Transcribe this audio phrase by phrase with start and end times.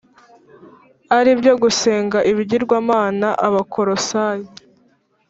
[1.17, 4.47] ari byo gusenga ibigirwamana Abakolosayi